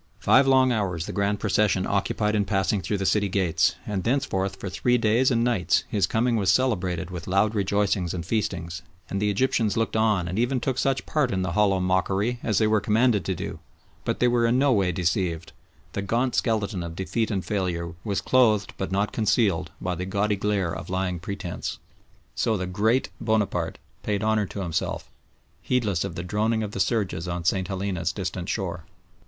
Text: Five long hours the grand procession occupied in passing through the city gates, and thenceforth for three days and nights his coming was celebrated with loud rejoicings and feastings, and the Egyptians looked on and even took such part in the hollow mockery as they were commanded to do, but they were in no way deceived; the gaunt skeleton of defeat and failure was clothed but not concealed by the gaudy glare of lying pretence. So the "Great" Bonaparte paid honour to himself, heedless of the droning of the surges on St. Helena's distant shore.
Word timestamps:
Five 0.17 0.47
long 0.47 0.71
hours 0.71 1.05
the 1.05 1.13
grand 1.13 1.39
procession 1.39 1.85
occupied 1.85 2.33
in 2.33 2.43
passing 2.43 2.81
through 2.81 2.97
the 2.97 3.05
city 3.05 3.29
gates, 3.29 3.75
and 3.85 4.03
thenceforth 4.03 4.55
for 4.55 4.67
three 4.67 4.97
days 4.97 5.29
and 5.29 5.43
nights 5.43 5.83
his 5.89 6.07
coming 6.07 6.37
was 6.37 6.51
celebrated 6.51 7.11
with 7.11 7.27
loud 7.27 7.53
rejoicings 7.53 8.11
and 8.11 8.25
feastings, 8.25 8.81
and 9.11 9.21
the 9.21 9.29
Egyptians 9.29 9.77
looked 9.77 9.95
on 9.95 10.27
and 10.27 10.39
even 10.39 10.59
took 10.59 10.79
such 10.79 11.05
part 11.05 11.29
in 11.31 11.43
the 11.43 11.51
hollow 11.51 11.79
mockery 11.79 12.39
as 12.41 12.57
they 12.57 12.65
were 12.65 12.81
commanded 12.81 13.23
to 13.25 13.35
do, 13.35 13.59
but 14.03 14.19
they 14.19 14.27
were 14.27 14.47
in 14.47 14.57
no 14.57 14.73
way 14.73 14.91
deceived; 14.91 15.53
the 15.93 16.01
gaunt 16.01 16.33
skeleton 16.33 16.81
of 16.81 16.95
defeat 16.95 17.29
and 17.29 17.45
failure 17.45 17.93
was 18.03 18.21
clothed 18.21 18.73
but 18.79 18.91
not 18.91 19.13
concealed 19.13 19.69
by 19.79 19.93
the 19.93 20.03
gaudy 20.07 20.35
glare 20.35 20.73
of 20.75 20.89
lying 20.89 21.19
pretence. 21.19 21.77
So 22.33 22.57
the 22.57 22.65
"Great" 22.65 23.09
Bonaparte 23.21 23.77
paid 24.01 24.23
honour 24.23 24.47
to 24.47 24.61
himself, 24.61 25.11
heedless 25.61 26.03
of 26.03 26.15
the 26.15 26.23
droning 26.23 26.63
of 26.63 26.71
the 26.71 26.79
surges 26.79 27.27
on 27.27 27.43
St. 27.43 27.67
Helena's 27.67 28.11
distant 28.11 28.49
shore. 28.49 28.85